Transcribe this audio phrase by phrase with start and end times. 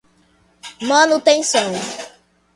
[0.87, 1.77] manutenção